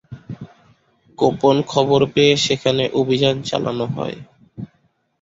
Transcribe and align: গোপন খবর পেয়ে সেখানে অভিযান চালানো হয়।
গোপন 1.19 1.55
খবর 1.67 1.99
পেয়ে 2.13 2.33
সেখানে 2.37 2.83
অভিযান 2.93 3.35
চালানো 3.41 3.85
হয়। 3.95 4.17